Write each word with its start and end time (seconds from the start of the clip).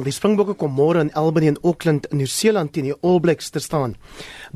Die 0.00 0.14
Springbokke 0.14 0.54
kom 0.56 0.72
môre 0.72 1.02
in 1.04 1.10
Albany 1.18 1.50
en 1.50 1.58
Auckland 1.60 2.06
in 2.08 2.20
Nieu-Seeland 2.22 2.72
teen 2.72 2.86
die 2.88 2.94
All 3.04 3.18
Blacks 3.20 3.50
te 3.52 3.60
staan. 3.60 3.96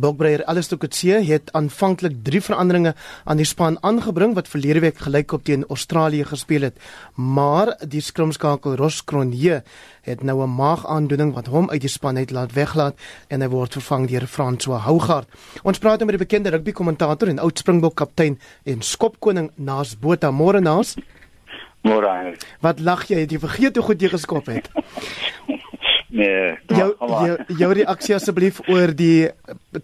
Bokbreier 0.00 0.44
Alistair 0.48 0.78
Coetzee 0.80 1.18
het 1.26 1.50
aanvanklik 1.52 2.16
3 2.24 2.40
veranderinge 2.46 2.94
aan 3.24 3.40
die 3.40 3.48
span 3.48 3.76
aangebring 3.84 4.32
wat 4.38 4.48
verlede 4.48 4.80
week 4.86 5.02
gelykop 5.04 5.44
teen 5.44 5.66
Australië 5.68 6.24
gespeel 6.30 6.68
het, 6.70 6.78
maar 7.14 7.74
die 7.82 8.00
skrimskakel 8.00 8.78
Ross 8.80 9.04
Cronje 9.04 9.62
het 10.08 10.22
nou 10.22 10.40
'n 10.42 10.54
maagaandoening 10.56 11.34
wat 11.34 11.46
hom 11.46 11.70
uit 11.70 11.80
die 11.80 11.92
span 11.92 12.16
uit 12.16 12.30
laat 12.30 12.52
weglaat 12.52 12.96
en 13.28 13.40
hy 13.40 13.48
word 13.48 13.72
vervang 13.72 14.08
deur 14.08 14.26
François 14.26 14.80
Hougaard. 14.80 15.28
Ons 15.62 15.78
praat 15.78 15.98
nou 15.98 16.06
met 16.06 16.18
die 16.18 16.26
bekende 16.26 16.50
rugby 16.50 16.72
kommentator 16.72 17.28
en 17.28 17.38
oud 17.38 17.58
Springbok 17.58 17.94
kaptein 17.94 18.38
en 18.64 18.82
skopkoning 18.82 19.50
Naas 19.56 19.98
Botha. 19.98 20.30
Môre 20.30 20.60
Naas. 20.60 20.96
Môre. 21.84 22.32
Wat 22.60 22.80
lag 22.80 23.04
jy? 23.10 23.18
Het 23.26 23.34
jy 23.34 23.38
vergeet 23.42 23.76
hoe 23.76 23.84
goed 23.84 24.00
jy 24.00 24.08
geskop 24.08 24.46
het? 24.48 24.70
nee. 26.14 26.54
Jou 26.70 26.90
jou, 26.98 27.36
jou 27.58 27.70
reaksie 27.76 28.14
asseblief 28.16 28.60
oor 28.68 28.94
die 28.94 29.30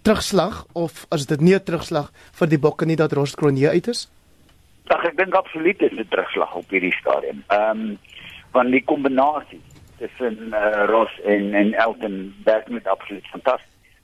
terugslag 0.03 0.63
of 0.79 1.05
as 1.11 1.27
dit 1.27 1.41
nie 1.41 1.55
'n 1.55 1.65
terugslag 1.65 2.13
vir 2.39 2.49
die 2.49 2.59
bokke 2.59 2.87
nie 2.87 2.97
dat 2.97 3.13
Roskronie 3.13 3.69
uit 3.69 3.89
is? 3.89 4.09
Ag 4.91 5.05
ek 5.05 5.17
dink 5.17 5.35
absoluut 5.35 5.83
is 5.83 5.93
'n 5.93 6.09
terugslag 6.11 6.55
op 6.55 6.71
hierdie 6.71 6.95
stadium. 7.01 7.45
Ehm 7.49 7.71
um, 7.71 7.99
van 8.53 8.71
die 8.71 8.83
kombinasie 8.85 9.61
tussen 9.99 10.51
uh, 10.51 10.85
Ros 10.87 11.21
en 11.25 11.55
en 11.55 11.75
Elton 11.75 12.35
werk 12.45 12.69
met 12.69 12.87
absoluut 12.87 13.27
fantasties. 13.27 13.95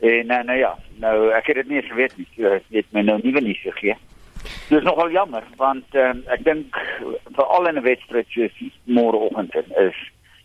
En 0.00 0.26
nou 0.26 0.44
nou 0.44 0.58
ja, 0.58 0.78
nou 0.96 1.30
ek 1.32 1.46
het 1.46 1.56
dit 1.56 1.68
nie 1.68 1.82
geweet 1.82 2.16
nie. 2.16 2.28
Jy 2.36 2.60
het 2.70 2.86
my 2.90 3.02
nou 3.02 3.18
nie 3.22 3.32
wenigs 3.32 3.60
gegee. 3.60 3.96
Dit 4.68 4.78
is 4.78 4.84
nogal 4.84 5.10
jammer 5.10 5.44
want 5.56 5.94
uh, 5.94 6.12
ek 6.32 6.44
dink 6.44 6.76
veral 7.36 7.68
in 7.68 7.78
'n 7.80 7.82
wedstryd 7.82 8.28
soos 8.28 8.70
môreoggend 8.84 9.54
is 9.54 9.98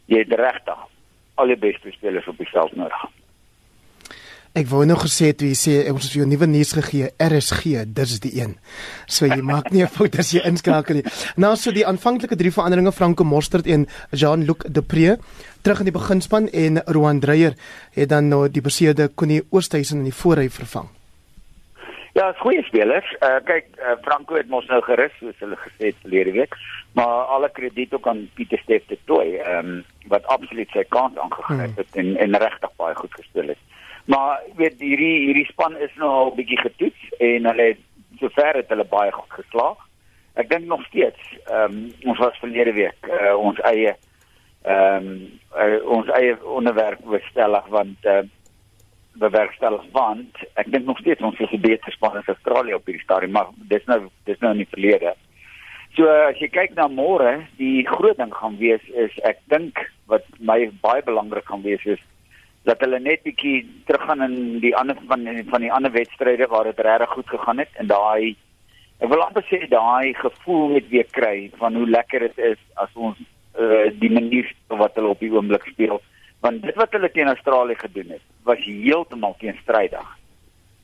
jy 0.06 0.24
regtig 0.28 0.80
al 1.42 1.52
die 1.52 1.60
beste 1.60 1.92
spelers 1.98 2.30
op 2.30 2.38
die 2.38 2.50
veld 2.52 2.78
nodig. 2.78 3.10
Ek 4.52 4.68
wou 4.68 4.82
nog 4.84 5.06
gesê 5.06 5.30
toe 5.32 5.48
jy 5.48 5.56
sê 5.56 5.74
ons 5.88 6.04
het 6.04 6.16
jou 6.18 6.26
nuwe 6.28 6.48
nuus 6.52 6.74
gegee, 6.76 7.14
RSG, 7.24 7.86
dis 7.96 8.18
die 8.20 8.34
een. 8.36 8.58
So 9.08 9.24
jy 9.26 9.40
maak 9.40 9.72
nie 9.72 9.84
'n 9.84 9.88
fout 9.88 10.20
as 10.20 10.34
jy 10.36 10.44
inskakel 10.44 10.96
nie. 10.96 11.06
Nou 11.38 11.56
so 11.56 11.72
die 11.72 11.88
aanvanklike 11.88 12.36
drie 12.36 12.52
veranderinge 12.52 12.92
Franco 12.92 13.24
Mostert 13.24 13.66
en 13.66 13.88
Jean-Luc 14.12 14.68
Depree 14.68 15.16
terug 15.64 15.80
in 15.80 15.86
die 15.86 16.00
beginspan 16.00 16.50
en 16.50 16.84
Roan 16.86 17.20
Dreyer 17.20 17.56
het 17.92 18.10
dan 18.10 18.28
nou 18.28 18.50
die 18.50 18.62
beseerde 18.62 19.10
Connie 19.16 19.44
Oosthuizen 19.52 20.00
in 20.00 20.04
die 20.04 20.14
voorry 20.14 20.50
vervang. 20.50 20.90
Ja, 22.14 22.30
is 22.30 22.40
goeie 22.44 22.64
spelers. 22.68 23.08
Uh 23.24 23.38
kyk, 23.48 23.70
uh, 23.80 23.96
Franco 24.04 24.36
het 24.36 24.50
mos 24.52 24.66
nou 24.68 24.82
gerus 24.84 25.14
soos 25.20 25.38
hulle 25.40 25.56
gesê 25.64 25.92
het 25.92 26.00
verlede 26.04 26.34
week, 26.36 26.58
maar 26.98 27.30
alle 27.36 27.50
krediet 27.56 27.94
ook 27.94 28.08
aan 28.08 28.26
Pieter 28.36 28.60
Steff 28.60 28.88
te 28.88 28.98
toe, 29.06 29.22
ehm 29.24 29.70
um, 29.70 29.84
wat 30.12 30.26
absoluut 30.34 30.70
sy 30.76 30.84
kant 30.90 31.20
aangegryp 31.20 31.78
het 31.78 31.94
hmm. 31.96 32.02
en 32.02 32.18
en 32.26 32.42
regtig 32.44 32.74
baie 32.76 32.96
goed 32.96 33.14
gespeel 33.14 33.54
het. 33.54 33.62
Maar 34.12 34.42
weet 34.60 34.84
hierdie 34.84 35.18
hierdie 35.28 35.46
span 35.54 35.78
is 35.78 35.94
nou 35.96 36.10
al 36.10 36.34
bietjie 36.36 36.60
getoets 36.60 37.16
en 37.20 37.48
hulle 37.48 37.70
het 37.72 38.20
sover 38.20 38.60
het 38.60 38.70
hulle 38.74 38.88
baie 38.92 39.12
goed 39.16 39.40
geslaag. 39.40 39.80
Ek 40.34 40.50
dink 40.50 40.68
nog 40.68 40.84
steeds, 40.90 41.22
ehm 41.48 41.64
um, 41.64 42.12
ons 42.12 42.20
was 42.20 42.44
verlede 42.44 42.76
week 42.76 43.08
uh, 43.08 43.38
ons 43.40 43.64
eie 43.72 43.96
ehm 44.68 45.08
um, 45.08 45.16
uh, 45.56 45.80
ons 46.00 46.12
eie 46.20 46.36
onderwerp 46.44 47.00
bestellig 47.08 47.72
want 47.72 48.06
uh, 48.06 48.20
bewerkstellig 49.20 49.84
want 49.92 50.44
ek 50.56 50.72
dink 50.72 50.86
nog 50.86 51.00
steeds 51.00 51.22
ons 51.22 51.40
is 51.40 51.60
beter 51.60 51.92
span 51.92 52.18
as 52.18 52.30
Australië 52.32 52.78
op 52.78 52.86
hierdie 52.88 53.04
stadium 53.04 53.36
maar 53.36 53.52
dis 53.72 53.86
nou 53.92 54.06
dis 54.30 54.40
nou 54.40 54.54
in 54.56 54.64
die 54.64 54.72
verlede. 54.72 55.16
So 55.98 56.08
as 56.08 56.40
jy 56.40 56.48
kyk 56.48 56.78
na 56.78 56.88
môre, 56.88 57.42
die 57.60 57.84
groot 57.88 58.16
ding 58.18 58.32
gaan 58.32 58.56
wees 58.62 58.84
is 58.96 59.12
ek 59.28 59.42
dink 59.52 59.82
wat 60.08 60.24
my 60.40 60.70
baie 60.84 61.04
belangrik 61.04 61.50
gaan 61.50 61.66
wees 61.66 61.84
is 61.84 62.00
dat 62.70 62.80
hulle 62.86 63.00
net 63.02 63.24
bietjie 63.26 63.66
teruggaan 63.90 64.22
in 64.24 64.38
die 64.64 64.76
ander 64.78 64.98
van 65.10 65.26
van 65.50 65.66
die 65.66 65.74
ander 65.74 65.92
wedstryde 65.92 66.48
waar 66.48 66.70
dit 66.70 66.80
regtig 66.80 67.10
goed 67.18 67.30
gegaan 67.34 67.60
het 67.64 67.76
en 67.82 67.90
daai 67.90 68.36
ek 69.02 69.10
wil 69.10 69.24
amper 69.26 69.46
sê 69.50 69.66
daai 69.70 70.14
gevoel 70.14 70.76
net 70.76 70.90
weer 70.94 71.08
kry 71.18 71.50
van 71.62 71.76
hoe 71.76 71.90
lekker 71.90 72.28
dit 72.28 72.42
is 72.54 72.60
as 72.84 72.94
ons 72.94 73.18
uh, 73.58 73.90
die 74.04 74.12
manier 74.14 74.48
wat 74.70 74.96
hulle 74.96 75.16
op 75.16 75.24
die 75.26 75.32
oomblik 75.34 75.66
speel 75.74 76.00
want 76.42 76.62
dit 76.62 76.76
wat 76.76 76.92
hulle 76.98 77.12
teen 77.12 77.30
Australië 77.32 77.78
gedoen 77.78 78.18
het 78.18 78.26
was 78.44 78.64
heeltemal 78.66 79.36
teenstrydig 79.40 80.10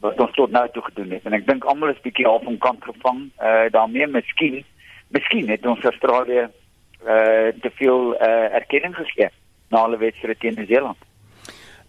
wat 0.06 0.20
ons 0.22 0.36
tot 0.38 0.52
nou 0.54 0.68
toe 0.70 0.84
gedoen 0.92 1.16
het. 1.16 1.26
En 1.26 1.34
ek 1.34 1.48
dink 1.48 1.66
almal 1.66 1.90
is 1.90 2.02
bietjie 2.04 2.28
half 2.28 2.46
om 2.46 2.58
kant 2.62 2.84
gevang. 2.86 3.24
Uh, 3.42 3.66
daarmee 3.74 4.08
miskien 4.08 4.64
miskien 5.10 5.50
het 5.50 5.66
ons 5.66 5.84
Australië 5.84 6.46
uh, 6.46 7.50
te 7.64 7.72
veel 7.80 8.14
uh, 8.14 8.56
erkenning 8.60 8.96
gegee 8.96 9.30
na 9.72 9.84
hulle 9.86 10.00
wedstryd 10.02 10.40
teen 10.40 10.58
Nieu-Seeland 10.60 11.06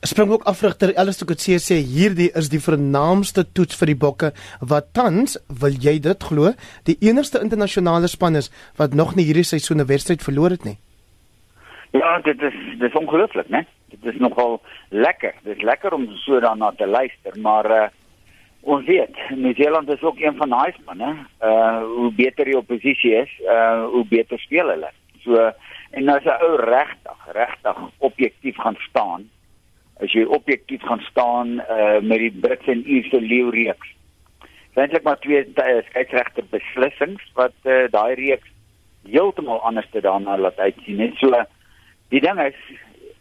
Springbok 0.07 0.45
afrigter 0.47 0.93
Alistair 0.95 1.27
Coetzee 1.27 1.59
sê 1.59 1.81
hierdie 1.83 2.29
is 2.39 2.51
die 2.53 2.63
vernaamste 2.63 3.43
toets 3.51 3.79
vir 3.81 3.91
die 3.91 3.99
bokke 3.99 4.31
wat 4.73 4.93
tans 4.95 5.35
wil 5.63 5.75
jy 5.75 5.97
dit 6.05 6.27
glo 6.31 6.53
die 6.87 6.95
enigste 7.03 7.43
internasionale 7.43 8.11
span 8.11 8.39
is 8.39 8.53
wat 8.79 8.95
nog 8.95 9.17
nie 9.19 9.27
hierdie 9.27 9.49
seisoen 9.49 9.83
'n 9.83 9.91
wedstryd 9.91 10.23
verloor 10.23 10.55
het 10.55 10.65
nie 10.65 10.79
Ja, 11.91 12.19
dit 12.19 12.43
is 12.43 12.55
dit 12.79 12.89
is 12.89 13.01
ongelooflik, 13.01 13.49
né? 13.49 13.65
Dit 13.89 14.05
is 14.05 14.19
nogal 14.21 14.61
lekker. 14.89 15.35
Dit 15.43 15.57
is 15.57 15.63
lekker 15.63 15.93
om 15.93 16.09
so 16.17 16.41
daarna 16.41 16.73
te 16.77 16.87
luister, 16.87 17.41
maar 17.41 17.71
uh 17.71 17.87
ons 18.61 18.85
weet, 18.87 19.17
Nieu-Seeland 19.31 19.89
is 19.89 20.03
ook 20.03 20.19
een 20.21 20.37
van 20.37 20.49
daai 20.49 20.73
spanne. 20.73 21.15
Uh 21.41 21.83
hoe 21.83 22.13
beter 22.13 22.45
die 22.45 22.57
oppositie 22.57 23.15
is, 23.15 23.31
uh 23.45 23.85
hoe 23.85 24.05
beter 24.09 24.39
speel 24.39 24.69
hulle. 24.69 24.91
So 25.25 25.53
en 25.91 26.09
as 26.09 26.25
'n 26.25 26.43
ou 26.43 26.57
regtig, 26.57 27.21
regtig 27.33 27.77
objektief 27.99 28.57
gaan 28.57 28.77
staan, 28.89 29.31
as 30.01 30.13
jy 30.13 30.25
objektief 30.25 30.83
gaan 30.83 31.01
staan 31.01 31.61
uh 31.61 32.01
met 32.01 32.19
die 32.19 32.33
Brits 32.41 32.67
en 32.67 32.85
Ierse 32.87 33.21
leeu 33.21 33.51
reeks. 33.51 33.95
Eintlik 34.75 35.03
maar 35.03 35.19
twee 35.19 35.47
skeieregter 35.89 36.45
beslissings 36.51 37.23
wat 37.35 37.57
uh 37.65 37.87
daai 37.91 38.15
reeks 38.15 38.51
heeltemal 39.09 39.61
anders 39.61 39.89
te 39.91 40.01
daarna 40.01 40.39
laat 40.39 40.59
uitsien, 40.59 40.97
net 40.97 41.17
so 41.17 41.33
Die 42.13 42.21
ding 42.25 42.41
is 42.41 42.57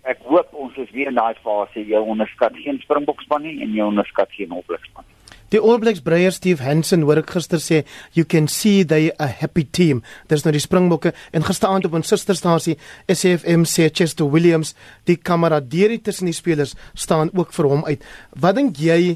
ek 0.08 0.22
hoop 0.24 0.54
ons 0.56 0.76
is 0.80 0.92
weer 0.96 1.10
in 1.12 1.20
daai 1.20 1.36
fase 1.44 1.84
jy 1.84 2.00
onderskat 2.00 2.56
geen 2.64 2.80
springbokspan 2.84 3.44
nie 3.44 3.58
en 3.64 3.74
jy 3.76 3.84
onderskat 3.84 4.32
geen 4.32 4.54
oblikspan 4.56 5.04
nie. 5.04 5.18
Die 5.52 5.60
All 5.64 5.80
Blacks 5.80 6.02
breier 6.04 6.34
Steve 6.36 6.64
Hansen 6.64 7.06
hoor 7.08 7.22
ek 7.22 7.30
gister 7.32 7.60
sê 7.64 7.82
you 8.16 8.26
can 8.28 8.50
see 8.52 8.84
they 8.84 9.12
a 9.16 9.28
happy 9.32 9.64
team. 9.64 10.02
Dis 10.28 10.44
nou 10.44 10.52
die 10.56 10.64
Springbokke 10.64 11.14
en 11.36 11.46
gisteraand 11.48 11.88
op 11.88 11.96
ons 12.00 12.12
susterstasie 12.12 12.76
SFM 13.12 13.64
sê 13.68 13.88
Chester 13.88 14.28
Williams 14.32 14.74
die 15.08 15.16
kameraderie 15.16 16.02
tussen 16.04 16.28
die 16.28 16.36
spelers 16.36 16.76
staan 16.96 17.32
ook 17.32 17.56
vir 17.56 17.72
hom 17.72 17.86
uit. 17.88 18.04
Wat 18.36 18.60
dink 18.60 18.80
jy 18.84 19.16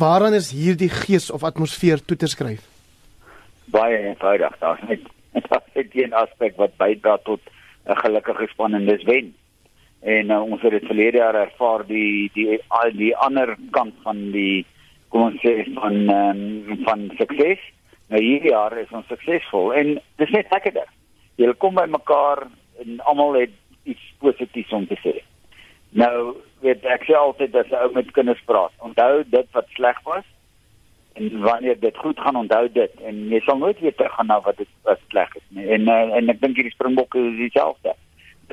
waaraan 0.00 0.36
is 0.36 0.52
hierdie 0.56 0.92
gees 0.92 1.28
of 1.28 1.44
atmosfeer 1.44 2.00
toe 2.00 2.16
te 2.16 2.28
skryf? 2.32 2.64
Baie 3.72 4.00
eenvoudig. 4.00 4.56
Daar's 4.64 4.84
net 4.88 5.04
daar's 5.50 5.68
net 5.76 5.92
'n 5.92 6.16
aspek 6.24 6.56
wat 6.56 6.76
bydra 6.80 7.18
tot 7.28 7.40
'n 7.86 7.96
gelukkige 7.96 8.46
span 8.48 8.74
en 8.74 8.86
dis 8.86 9.02
wen. 9.04 9.34
En 10.00 10.30
uh, 10.30 10.42
ons 10.42 10.62
het 10.62 10.70
dit 10.70 10.86
verlede 10.86 11.16
jaar 11.16 11.34
ervaar 11.34 11.86
die 11.86 12.30
die 12.34 12.60
al 12.68 12.90
die 12.92 13.16
ander 13.16 13.56
kant 13.70 13.94
van 14.02 14.30
die 14.32 14.66
kom 15.08 15.30
ons 15.30 15.40
sê 15.40 15.64
van 15.74 15.96
um, 16.10 16.80
van 16.84 17.10
sukses. 17.18 17.60
Nou 18.08 18.20
hierdie 18.20 18.52
jaar 18.52 18.76
is 18.78 18.92
ons 18.92 19.06
suksesvol 19.08 19.72
en 19.72 19.94
dis 20.20 20.30
net 20.30 20.50
lekkerder. 20.52 20.88
Jy 21.36 21.52
kom 21.58 21.74
by 21.74 21.86
mekaar 21.90 22.46
en 22.82 23.00
almal 23.10 23.40
het 23.40 23.54
iets 23.84 24.04
positiefs 24.20 24.72
om 24.72 24.86
te 24.86 24.98
sê. 25.04 25.14
Nou 25.90 26.36
weet 26.64 26.84
ek 26.84 27.06
sê 27.08 27.16
altyd 27.16 27.56
as 27.56 27.70
'n 27.70 27.82
ou 27.84 27.92
met 27.92 28.12
kinders 28.12 28.42
praat, 28.44 28.72
onthou 28.78 29.24
dit 29.24 29.48
wat 29.52 29.68
sleg 29.76 30.00
was 30.04 30.24
en 31.14 31.40
wanneer 31.40 31.80
dit 31.80 31.96
goed 31.96 32.20
gaan 32.20 32.36
onthou 32.36 32.68
dit. 32.72 32.94
En 33.06 33.20
jy 33.30 33.40
sal 33.40 33.58
nooit 33.58 33.80
weer 33.80 33.94
teruggaan 33.94 34.26
na 34.26 34.40
wat 34.40 34.56
dit 34.56 34.70
was 34.82 35.02
sleg 35.08 35.36
is 35.36 35.46
nie. 35.48 35.66
En 35.76 35.88
uh, 35.88 36.16
en 36.18 36.32
ek 36.32 36.40
dink 36.42 36.58
hierdie 36.58 36.74
springbokke 36.74 37.20
is 37.30 37.36
dieselfde. 37.42 37.94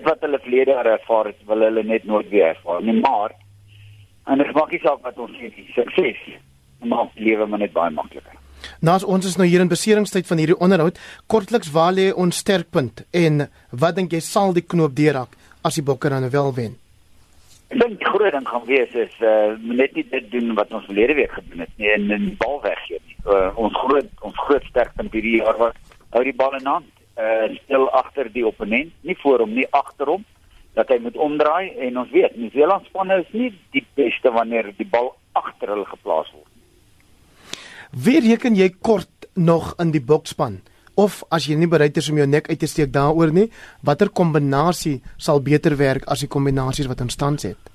Wat 0.06 0.22
hulle 0.26 0.40
jaar 0.46 0.86
ervaar 0.86 1.32
het 1.32 1.42
wil 1.50 1.66
hulle 1.68 1.84
net 1.84 2.06
nooit 2.10 2.30
weer 2.30 2.54
ervaar 2.54 2.84
nie. 2.84 3.00
Maar 3.02 3.34
en 4.26 4.38
dit 4.38 4.54
maak 4.54 4.72
nie 4.72 4.82
saak 4.84 5.02
wat 5.06 5.18
ons 5.18 5.38
sê 5.38 5.52
sukses 5.76 6.22
maar 6.82 7.10
lewe 7.16 7.46
maar 7.46 7.62
net 7.62 7.74
baie 7.74 7.94
makliker. 7.94 8.38
Nou 8.82 8.98
ons 9.06 9.26
is 9.26 9.38
nou 9.38 9.48
hier 9.50 9.62
in 9.62 9.70
beseringstyd 9.70 10.28
van 10.28 10.42
hierdie 10.42 10.58
onderhoud. 10.58 10.98
Kortliks 11.28 11.72
waar 11.74 11.94
lê 11.94 12.12
ons 12.14 12.38
sterkpunt 12.38 13.06
en 13.12 13.48
wat 13.70 13.98
dink 13.98 14.14
jy 14.14 14.22
sal 14.26 14.54
die 14.54 14.66
knoop 14.66 14.96
deurhak 14.98 15.38
as 15.62 15.78
die 15.78 15.86
bokke 15.86 16.10
dan 16.10 16.30
wel 16.30 16.54
wen 16.58 16.81
Ek 17.72 17.78
dink 17.80 18.02
die 18.02 18.10
groot 18.12 18.34
ding 18.36 18.48
gaan 18.48 18.66
wees 18.68 18.96
is 19.00 19.14
uh 19.24 19.56
net 19.64 19.94
nie 19.96 20.04
dit 20.12 20.26
doen 20.34 20.50
wat 20.58 20.74
ons 20.76 20.88
verlede 20.90 21.16
week 21.16 21.32
gedoen 21.38 21.64
het 21.64 21.72
nie 21.80 21.92
en 21.94 22.10
die 22.12 22.36
bal 22.42 22.60
weggee 22.66 23.00
nie. 23.00 23.16
Uh, 23.24 23.48
ons 23.56 23.78
groot 23.80 24.10
ons 24.28 24.42
groot 24.46 24.66
sterkpunt 24.68 25.16
hierdie 25.16 25.38
jaar 25.40 25.56
was 25.62 25.78
hou 26.12 26.24
die 26.28 26.36
bal 26.36 26.58
in 26.60 26.68
hand. 26.68 26.92
Uh 27.16 27.48
stil 27.62 27.88
agter 27.96 28.28
die 28.34 28.44
opponent, 28.48 28.92
nie 29.08 29.16
voor 29.24 29.46
hom 29.46 29.56
nie, 29.56 29.68
agter 29.72 30.12
hom 30.12 30.28
dat 30.76 30.92
hy 30.92 31.00
moet 31.04 31.18
omdraai 31.20 31.72
en 31.88 32.00
ons 32.00 32.12
weet, 32.12 32.36
New 32.40 32.52
Zealand 32.52 32.86
spanne 32.88 33.18
is 33.24 33.32
nie 33.36 33.50
die 33.76 33.84
beste 34.00 34.32
wanneer 34.32 34.72
die 34.78 34.88
bal 34.88 35.14
agter 35.36 35.74
hulle 35.74 35.88
geplaas 35.88 36.32
word. 36.32 36.48
Wie 37.92 38.20
reken 38.24 38.56
jy 38.56 38.70
kort 38.80 39.28
nog 39.36 39.74
in 39.84 39.92
die 39.96 40.04
boksspan 40.04 40.62
of 41.00 41.24
as 41.32 41.48
jy 41.48 41.56
nie 41.56 41.70
bereid 41.72 41.98
is 41.98 42.10
om 42.12 42.18
jou 42.20 42.28
nek 42.28 42.50
uit 42.50 42.60
te 42.60 42.68
steek 42.68 42.92
daaroor 42.92 43.32
nie, 43.34 43.48
watter 43.84 44.10
kombinasie 44.10 45.00
sal 45.18 45.42
beter 45.44 45.76
werk 45.80 46.08
as 46.12 46.24
die 46.26 46.32
kombinasies 46.32 46.90
wat 46.92 47.02
ons 47.02 47.16
tans 47.16 47.48
het? 47.48 47.72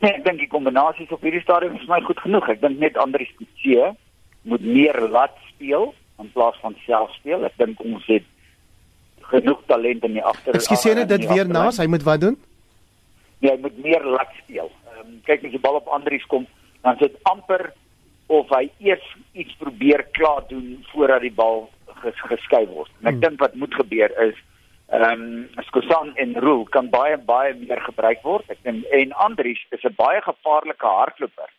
Nee, 0.00 0.14
ek 0.14 0.24
dink 0.24 0.38
die 0.38 0.50
kombinasies 0.50 1.10
op 1.10 1.22
hierdie 1.26 1.42
stadium 1.42 1.74
is 1.76 1.88
my 1.90 1.98
goed 2.06 2.20
genoeg. 2.22 2.52
Ek 2.54 2.60
dink 2.62 2.78
net 2.78 2.98
Andri 3.02 3.26
Skutse 3.32 3.94
moet 4.48 4.62
meer 4.64 4.98
laat 5.10 5.34
speel 5.50 5.90
in 6.22 6.30
plaas 6.34 6.58
van 6.62 6.76
self 6.86 7.10
speel. 7.18 7.42
Ek 7.46 7.56
dink 7.58 7.80
ons 7.82 8.04
het 8.06 8.26
genoeg 9.28 9.64
talent 9.66 10.06
in 10.06 10.14
die 10.16 10.24
agter. 10.24 10.56
Ekskuus 10.56 10.86
net 10.96 11.10
dit 11.10 11.26
weer 11.28 11.50
na, 11.50 11.68
hy 11.74 11.88
moet 11.90 12.06
wat 12.06 12.22
doen? 12.22 12.38
Nee, 13.42 13.50
hy 13.52 13.58
moet 13.62 13.82
meer 13.82 14.06
laat 14.06 14.30
speel. 14.42 14.70
Ehm 14.94 15.02
um, 15.04 15.18
kyk 15.26 15.44
as 15.46 15.54
die 15.54 15.62
bal 15.62 15.78
op 15.78 15.90
Andries 15.94 16.24
kom, 16.30 16.46
dan 16.86 16.96
sit 17.02 17.18
amper 17.28 17.68
of 18.32 18.50
hy 18.54 18.68
eers 18.84 19.04
iets 19.32 19.54
probeer 19.60 20.06
klaar 20.16 20.46
doen 20.48 20.78
voordat 20.92 21.24
die 21.24 21.34
bal 21.34 21.66
ges 22.02 22.20
geskei 22.30 22.66
word. 22.66 22.90
En 23.00 23.06
ek 23.06 23.18
hmm. 23.18 23.20
dink 23.20 23.40
wat 23.40 23.54
moet 23.54 23.74
gebeur 23.74 24.14
is 24.28 24.38
ehm 24.88 25.22
um, 25.22 25.64
Skosan 25.68 26.14
en 26.16 26.34
Roel 26.40 26.64
kan 26.64 26.88
baie 26.88 27.18
baie 27.18 27.54
meer 27.54 27.80
gebruik 27.84 28.22
word. 28.22 28.48
Ek 28.48 28.62
dink 28.62 28.84
en 28.84 29.12
Andries 29.12 29.60
is 29.70 29.84
'n 29.84 29.94
baie 29.96 30.20
gevaarlike 30.24 30.86
hardloper. 30.86 31.50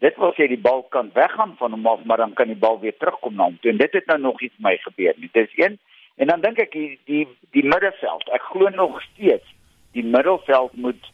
Dit 0.00 0.16
wil 0.16 0.32
sê 0.32 0.48
die 0.48 0.60
bal 0.68 0.82
kan 0.88 1.10
weggaan 1.12 1.56
van 1.58 1.70
hom 1.76 1.86
af, 1.86 2.04
maar 2.04 2.16
dan 2.16 2.32
kan 2.32 2.48
die 2.48 2.56
bal 2.56 2.80
weer 2.80 2.96
terugkom 2.96 3.34
na 3.34 3.44
hom 3.44 3.58
toe. 3.60 3.70
En 3.70 3.76
dit 3.76 3.92
het 3.92 4.06
nou 4.06 4.18
nog 4.18 4.40
iets 4.40 4.56
my 4.58 4.76
gebeur 4.76 5.14
nie. 5.16 5.28
Dis 5.32 5.52
een 5.56 5.78
En 6.20 6.26
dan 6.26 6.40
dink 6.40 6.58
ek 6.60 6.74
die 6.76 6.98
die 7.08 7.24
die 7.56 7.64
middelveld. 7.64 8.26
Ek 8.36 8.42
glo 8.52 8.68
nog 8.68 8.98
steeds 9.02 9.46
die 9.96 10.04
middelveld 10.04 10.74
moet 10.76 11.06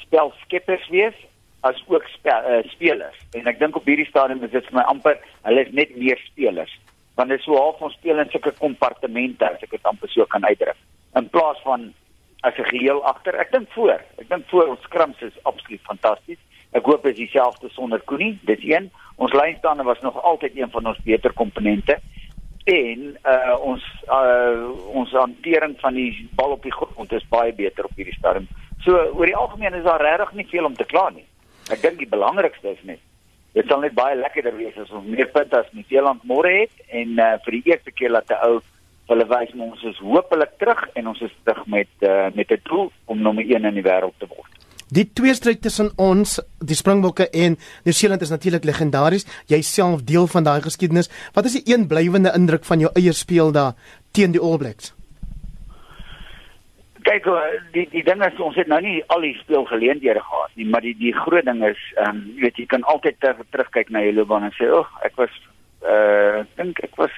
spelskeppers 0.00 0.86
wees 0.88 1.16
as 1.68 1.82
ook 1.86 2.06
spe, 2.14 2.32
uh, 2.32 2.62
spelers. 2.72 3.18
En 3.36 3.50
ek 3.50 3.58
dink 3.60 3.76
op 3.76 3.84
hierdie 3.84 4.08
stadium 4.08 4.40
is 4.46 4.54
dit 4.54 4.70
vir 4.70 4.78
my 4.78 4.86
amper 4.88 5.18
hulle 5.44 5.66
is 5.66 5.74
net 5.76 5.92
meer 6.00 6.20
spelers. 6.30 6.72
Want 7.18 7.32
dit 7.34 7.40
is 7.40 7.44
so 7.44 7.56
half 7.58 7.80
ons 7.82 7.96
speel 7.98 8.20
in 8.22 8.28
sulke 8.30 8.52
kompartemente 8.60 9.42
as 9.48 9.62
ek 9.66 9.72
dit 9.74 9.88
amper 9.90 10.10
so 10.12 10.26
kan 10.30 10.44
uitdruk. 10.46 10.78
In 11.18 11.26
plaas 11.34 11.58
van 11.64 11.88
as 12.46 12.54
'n 12.58 12.70
geheel 12.70 13.02
agter. 13.04 13.34
Ek 13.34 13.50
dink 13.50 13.66
voor. 13.74 13.98
Ek 14.22 14.28
dink 14.28 14.46
voor 14.48 14.68
ons 14.68 14.82
skrums 14.82 15.20
is 15.22 15.42
absoluut 15.42 15.80
fantasties. 15.82 16.38
Ek 16.70 16.84
hoop 16.84 17.06
is 17.06 17.16
dieselfde 17.16 17.68
sonder 17.68 18.00
Koenie. 18.00 18.38
Dis 18.42 18.62
een. 18.62 18.90
Ons 19.16 19.32
lynstande 19.32 19.82
was 19.82 20.00
nog 20.00 20.22
altyd 20.22 20.56
een 20.56 20.70
van 20.70 20.86
ons 20.86 20.98
beter 21.02 21.32
komponente 21.32 21.98
en 22.64 23.16
uh 23.24 23.56
ons 23.60 23.82
uh 24.06 24.70
ons 24.92 25.10
hantering 25.10 25.74
van 25.80 25.94
die 25.94 26.28
bal 26.36 26.50
op 26.50 26.62
die 26.62 26.72
grond 26.72 27.12
is 27.12 27.28
baie 27.28 27.52
beter 27.52 27.84
op 27.84 27.96
hierdie 27.96 28.14
stadium. 28.14 28.48
So 28.84 28.92
oor 28.92 29.26
die 29.26 29.36
algemeen 29.36 29.74
is 29.74 29.84
daar 29.84 30.02
regtig 30.02 30.32
nie 30.32 30.46
veel 30.46 30.64
om 30.64 30.74
te 30.74 30.84
kla 30.84 31.08
nie. 31.10 31.24
Ek 31.70 31.80
dink 31.80 31.98
die 31.98 32.08
belangrikste 32.08 32.68
is 32.68 32.82
net 32.82 33.00
dit 33.54 33.66
sal 33.68 33.80
net 33.80 33.94
baie 33.96 34.16
lekkerder 34.16 34.56
wees 34.56 34.76
as 34.78 34.90
ons 34.90 35.06
meer 35.06 35.30
punte 35.32 35.56
as 35.58 35.70
Nieu-Seeland 35.72 36.24
môre 36.28 36.52
het 36.60 36.74
en 37.00 37.18
uh 37.18 37.30
vir 37.44 37.58
die 37.58 37.72
eerste 37.72 37.90
keer 37.90 38.10
laat 38.10 38.30
'n 38.30 38.42
ou 38.48 38.60
hulle 39.08 39.26
wys 39.28 39.54
ons 39.56 39.84
is 39.84 39.98
hopelik 40.04 40.58
terug 40.58 40.84
en 40.94 41.08
ons 41.08 41.20
is 41.20 41.34
terug 41.44 41.66
met 41.66 41.88
uh 42.02 42.28
met 42.34 42.50
'n 42.50 42.60
doel 42.64 42.92
om 43.06 43.22
nommer 43.22 43.44
1 43.44 43.64
in 43.64 43.74
die 43.74 43.88
wêreld 43.90 44.18
te 44.18 44.28
word. 44.28 44.52
Die 44.88 45.04
twee 45.12 45.34
stryd 45.34 45.60
tussen 45.62 45.90
ons, 45.96 46.38
die 46.64 46.74
Springbokke 46.74 47.28
en 47.30 47.58
Nieu-Seeland 47.84 48.22
is 48.22 48.30
natuurlik 48.30 48.64
legendaries. 48.64 49.26
Jy 49.46 49.60
self 49.62 50.02
deel 50.02 50.26
van 50.26 50.44
daai 50.44 50.62
geskiedenis. 50.62 51.10
Wat 51.34 51.44
is 51.44 51.60
die 51.60 51.74
een 51.74 51.86
blywende 51.86 52.32
indruk 52.34 52.64
van 52.64 52.80
jou 52.80 52.90
eie 52.94 53.12
speel 53.12 53.52
daar 53.52 53.74
teen 54.12 54.32
die 54.32 54.40
All 54.40 54.56
Blacks? 54.56 54.97
Kyk, 57.08 57.26
eh, 57.32 57.60
die 57.72 57.86
die 57.88 58.02
ding 58.04 58.20
is 58.26 58.40
ons 58.44 58.56
het 58.60 58.68
nou 58.68 58.80
nie 58.84 58.98
al 59.14 59.22
die 59.24 59.32
speelgeleenthede 59.38 60.20
gehad 60.20 60.56
nie, 60.60 60.66
maar 60.68 60.84
die 60.84 60.92
die 60.98 61.14
groot 61.16 61.46
ding 61.48 61.62
is, 61.64 61.80
ehm 61.96 62.18
um, 62.18 62.18
jy 62.36 62.42
weet 62.44 62.60
jy 62.60 62.66
kan 62.68 62.84
altyd 62.92 63.16
ter, 63.24 63.38
terugkyk 63.54 63.88
na 63.94 64.02
jou 64.04 64.12
loopbaan 64.18 64.44
en 64.44 64.52
sê, 64.58 64.68
"Ag, 64.68 64.90
oh, 64.92 65.04
ek 65.06 65.16
was 65.16 65.38
uh 65.88 66.44
dink 66.58 66.82
ek 66.84 66.96
was 67.00 67.14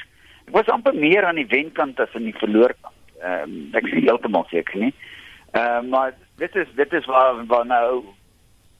ek 0.47 0.55
was 0.55 0.71
amper 0.71 0.95
meer 0.95 1.27
aan 1.27 1.41
die 1.43 1.51
wenkant 1.51 1.99
as 2.01 2.15
aan 2.15 2.29
die 2.31 2.39
verloorkant." 2.39 2.95
Ehm 3.19 3.43
um, 3.51 3.57
ek 3.75 3.91
sê 3.91 4.05
heeltemal 4.07 4.47
seker 4.51 4.79
nie. 4.79 4.95
Ehm 5.53 5.85
uh, 5.85 5.91
maar 5.91 6.15
dit 6.39 6.57
is 6.57 6.69
dit 6.77 6.93
is 6.93 7.07
waar 7.07 7.43
waar 7.47 7.67
nou 7.67 8.05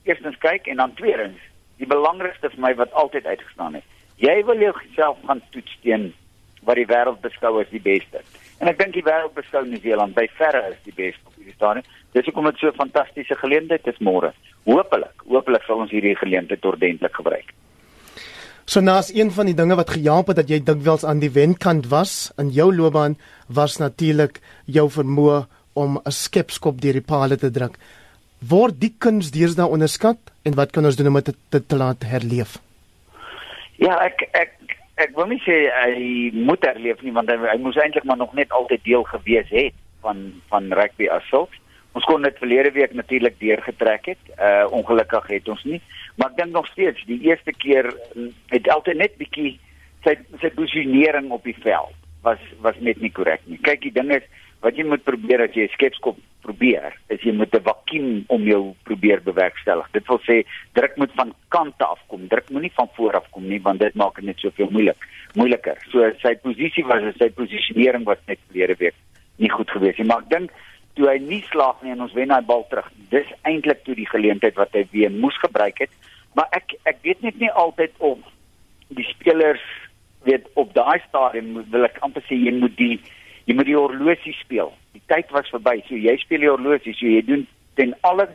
eerstens 0.05 0.39
kyk 0.39 0.67
en 0.67 0.77
dan 0.77 0.95
tweedens 0.95 1.43
die 1.83 1.91
belangrikste 1.91 2.51
vir 2.55 2.61
my 2.61 2.75
wat 2.75 2.93
altyd 2.93 3.27
uitgestaan 3.27 3.75
het. 3.75 3.85
Jy 4.17 4.45
wil 4.45 4.59
jouself 4.61 5.19
gaan 5.27 5.43
toets 5.51 5.79
teen 5.83 6.13
wat 6.63 6.77
die 6.77 6.87
wêreld 6.87 7.21
beskou 7.21 7.61
as 7.61 7.71
die 7.75 7.83
beste. 7.83 8.23
En 8.61 8.69
ek 8.69 8.79
dink 8.79 8.93
die 8.93 9.05
wêreld 9.05 9.33
beskou 9.35 9.63
Nieu-Seeland 9.65 10.15
by 10.15 10.27
verre 10.37 10.67
as 10.69 10.81
die 10.85 10.93
beste 10.93 11.25
op 11.25 11.39
hierdie 11.39 11.57
stadium. 11.57 11.87
Dis 12.13 12.27
hoekom 12.29 12.45
dit 12.51 12.59
so 12.61 12.69
'n 12.69 12.81
fantastiese 12.83 13.37
geleentheid 13.41 13.87
is 13.87 14.01
môre. 14.01 14.33
Hoopelik, 14.67 15.17
hoopelik 15.27 15.63
sal 15.65 15.81
ons 15.81 15.91
hierdie 15.91 16.17
geleentheid 16.17 16.65
ordentlik 16.65 17.15
gebruik. 17.15 17.55
So 18.67 18.81
naas 18.81 19.11
een 19.15 19.31
van 19.31 19.47
die 19.47 19.55
dinge 19.55 19.75
wat 19.75 19.91
gehelp 19.91 20.29
het 20.29 20.37
dat 20.37 20.49
jy 20.49 20.61
dikwels 20.63 21.05
aan 21.05 21.19
die 21.19 21.31
wenkant 21.31 21.89
was 21.91 22.33
in 22.39 22.51
jou 22.51 22.69
loopbaan 22.75 23.17
was 23.49 23.79
natuurlik 23.79 24.41
jou 24.67 24.91
vermoë 24.91 25.47
om 25.75 25.99
'n 26.05 26.11
skepskop 26.11 26.81
deur 26.81 26.93
die 26.93 27.09
palle 27.13 27.37
te 27.37 27.51
druk. 27.51 27.79
Word 28.39 28.81
die 28.81 28.95
kuns 28.99 29.31
deesdae 29.31 29.67
onderskat 29.67 30.19
en 30.45 30.55
wat 30.55 30.71
kan 30.71 30.85
ons 30.85 30.97
doen 30.97 31.07
om 31.07 31.15
dit 31.15 31.37
te, 31.49 31.67
te 31.67 31.77
laat 31.77 32.03
herleef? 32.03 32.59
Ja, 33.77 33.97
ek 34.05 34.29
ek 34.33 34.53
ek 35.01 35.17
wil 35.17 35.31
nie 35.31 35.41
sê 35.45 35.57
hy 35.73 36.05
moet 36.37 36.65
herleef 36.67 37.01
nie 37.05 37.15
want 37.17 37.31
hy, 37.33 37.39
hy 37.41 37.57
moes 37.63 37.79
eintlik 37.81 38.07
maar 38.09 38.21
nog 38.21 38.35
net 38.37 38.53
altyd 38.57 38.85
deel 38.85 39.07
gewees 39.09 39.49
het 39.55 39.77
van 40.05 40.29
van 40.53 40.71
rugby 40.77 41.09
assault. 41.13 41.53
Ons 41.99 42.07
kon 42.07 42.23
dit 42.23 42.37
verlede 42.39 42.71
week 42.77 42.93
natuurlik 42.95 43.39
deurgetrek 43.41 44.13
het. 44.13 44.23
Uh 44.39 44.67
ongelukkig 44.77 45.27
het 45.35 45.49
ons 45.49 45.65
nie, 45.65 45.81
maar 46.17 46.31
ek 46.31 46.39
dink 46.43 46.55
nog 46.55 46.69
steeds 46.71 47.03
die 47.09 47.21
eerste 47.29 47.53
keer 47.53 47.91
mm, 48.15 48.31
het 48.55 48.71
altyd 48.71 49.01
net 49.03 49.19
bietjie 49.21 49.57
sy 50.05 50.17
sy 50.41 50.53
posisionering 50.57 51.33
op 51.35 51.45
die 51.45 51.57
veld 51.65 51.97
was 52.25 52.41
was 52.65 52.79
net 52.81 53.01
nie 53.01 53.13
korrek 53.13 53.43
nie. 53.47 53.59
Kyk, 53.65 53.83
die 53.89 53.97
ding 53.97 54.13
is 54.15 54.27
wat 54.65 54.77
jy 54.77 54.85
moet 54.85 55.05
probeer 55.05 55.47
as 55.47 55.57
jy 55.57 55.67
'n 55.69 55.77
skepskop 55.77 56.21
probeer, 56.45 56.97
is 57.09 57.23
jy 57.23 57.33
moet 57.33 57.55
'n 57.55 57.63
vakuum 57.63 58.25
om 58.29 58.43
jou 58.43 58.75
probeer 58.85 59.23
bewerkstellig. 59.23 59.89
Dit 59.93 60.07
wil 60.07 60.21
sê 60.29 60.47
druk 60.73 60.97
moet 60.97 61.13
van 61.15 61.35
kante 61.49 61.85
af 61.85 62.01
kom. 62.07 62.29
Druk 62.29 62.51
moenie 62.51 62.73
van 62.75 62.89
voor 62.97 63.15
af 63.15 63.31
kom 63.31 63.49
nie 63.49 63.61
want 63.61 63.81
dit 63.81 63.95
maak 63.95 64.15
dit 64.15 64.25
net 64.25 64.39
soveel 64.39 64.71
moeilik, 64.71 65.07
moeiliker. 65.35 65.77
So 65.91 66.11
sy 66.23 66.35
posisie 66.35 66.85
was 66.85 67.15
sy 67.17 67.31
posisionering 67.31 68.05
was 68.05 68.19
net 68.27 68.39
verlede 68.49 68.77
week 68.79 68.95
nie 69.37 69.51
goed 69.51 69.71
gewees 69.71 69.97
nie. 69.97 70.07
Maar 70.07 70.25
ek 70.25 70.31
dink 70.31 70.51
toe 70.95 71.09
hy 71.09 71.19
nie 71.19 71.43
slaag 71.51 71.83
nie 71.83 71.95
en 71.95 72.05
ons 72.07 72.17
wen 72.17 72.29
daai 72.33 72.45
bal 72.47 72.67
terug. 72.71 72.89
Dis 73.13 73.29
eintlik 73.49 73.85
toe 73.85 73.95
die 73.95 74.09
geleentheid 74.09 74.59
wat 74.61 74.75
hy 74.77 74.87
weer 74.93 75.11
moes 75.11 75.39
gebruik 75.41 75.79
het. 75.79 75.93
Maar 76.35 76.51
ek 76.57 76.77
ek 76.85 77.01
weet 77.07 77.23
net 77.23 77.39
nie 77.41 77.51
altyd 77.51 77.95
of 77.99 78.19
die 78.89 79.07
spelers 79.13 79.63
weet 80.29 80.47
op 80.61 80.75
daai 80.75 81.01
stadium 81.09 81.65
wil 81.73 81.87
ek 81.89 82.01
amper 82.05 82.25
sê 82.29 82.37
jy 82.37 82.53
moet 82.59 82.77
die 82.77 83.01
jy 83.51 83.57
moet 83.59 83.67
die 83.67 83.79
horlosie 83.79 84.35
speel. 84.39 84.71
Die 84.95 85.03
tyd 85.11 85.31
was 85.35 85.51
verby. 85.51 85.81
So 85.89 85.99
jy 85.99 86.15
speel 86.23 86.45
die 86.45 86.53
horlosie, 86.53 86.95
so 86.95 87.11
jy 87.11 87.25
doen 87.27 87.47
ten 87.81 87.97
alles 88.07 88.33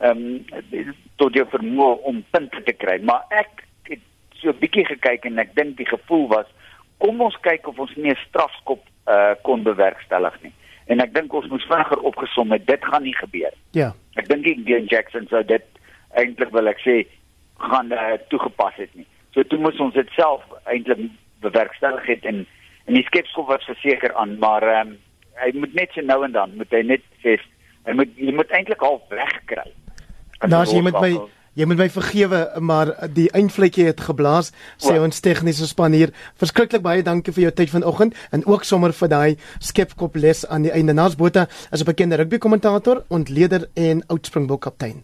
ehm 0.00 0.40
um, 0.42 0.94
tot 1.20 1.34
jou 1.36 1.44
vermoë 1.52 1.98
om 2.08 2.22
punte 2.32 2.62
te 2.64 2.72
kry. 2.72 2.96
Maar 3.04 3.26
ek 3.42 3.66
het 3.90 4.02
so 4.40 4.48
'n 4.50 4.58
bietjie 4.58 4.86
gekyk 4.88 5.26
en 5.28 5.38
ek 5.38 5.54
dink 5.54 5.76
die 5.76 5.86
gevoel 5.86 6.26
was 6.28 6.48
kom 6.98 7.20
ons 7.20 7.36
kyk 7.42 7.68
of 7.68 7.78
ons 7.78 7.94
nie 7.96 8.10
'n 8.10 8.24
strafskop 8.28 8.82
uh 9.06 9.34
kon 9.42 9.62
bewerkstellig 9.62 10.42
nie. 10.42 10.52
En 10.86 11.00
ek 11.00 11.14
dink 11.14 11.32
ons 11.32 11.46
moes 11.46 11.66
vinniger 11.70 12.00
opgesom 12.00 12.50
het. 12.52 12.66
Dit 12.66 12.84
gaan 12.84 13.02
nie 13.02 13.16
gebeur. 13.16 13.52
Ja. 13.72 13.94
Ek 14.16 14.28
dink 14.28 14.44
die 14.44 14.62
Glenn 14.64 14.86
Jackson 14.86 15.26
sou 15.28 15.44
dit 15.44 15.64
eintlik 16.14 16.50
wil 16.50 16.66
ek 16.66 16.80
sê 16.80 17.06
gaan 17.58 17.92
uh, 17.92 18.16
toegepas 18.28 18.74
het 18.76 18.94
nie. 18.94 19.06
So 19.34 19.42
toe 19.42 19.58
moes 19.58 19.78
ons 19.78 19.94
dit 19.94 20.08
self 20.16 20.42
eintlik 20.64 21.10
bewerkstellig 21.40 22.06
het 22.06 22.24
en 22.24 22.46
en 22.86 22.94
die 22.94 23.06
skepskop 23.06 23.48
was 23.48 23.64
verseker 23.64 24.14
aan 24.14 24.38
maar 24.38 24.62
ehm 24.62 24.94
um, 24.94 24.98
hy 25.40 25.50
moet 25.56 25.74
net 25.74 25.92
so 25.94 26.04
nou 26.04 26.24
en 26.24 26.32
dan 26.32 26.56
moet 26.56 26.72
hy 26.76 26.82
net 26.86 27.04
sê 27.24 27.36
hy 27.88 27.92
moet 27.96 28.16
jy 28.16 28.32
moet 28.36 28.50
eintlik 28.56 28.82
half 28.84 29.04
wegkry. 29.08 29.68
Nou 30.48 30.62
as 30.62 30.72
jy 30.72 30.82
met 30.84 30.98
my 31.00 31.12
jy 31.58 31.66
moet 31.66 31.80
my 31.80 31.88
vergewe 31.90 32.40
maar 32.62 32.92
die 33.16 33.26
eindvletjie 33.36 33.88
het 33.88 34.00
geblaas 34.06 34.52
sê 34.78 34.94
ja. 34.94 35.02
ons 35.02 35.22
tegniese 35.24 35.66
span 35.66 35.96
hier 35.96 36.12
verskriklik 36.40 36.84
baie 36.84 37.02
dankie 37.06 37.34
vir 37.34 37.48
jou 37.48 37.54
tyd 37.58 37.72
vanoggend 37.74 38.16
en 38.30 38.46
ook 38.46 38.64
sommer 38.68 38.94
vir 38.96 39.10
daai 39.12 39.30
skepkop 39.58 40.16
les 40.22 40.44
aan 40.46 40.68
die 40.68 40.74
einde 40.74 40.94
Naas 40.94 41.18
Botha 41.18 41.48
as 41.70 41.82
'n 41.82 41.90
bekende 41.90 42.16
rugby 42.22 42.38
kommentator 42.38 43.04
ontleder 43.08 43.68
en 43.74 44.04
oud 44.06 44.26
Springbok 44.26 44.62
kaptein 44.62 45.02